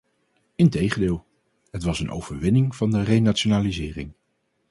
[0.55, 1.25] Integendeel,
[1.71, 4.13] het was een overwinning van de renationalisering.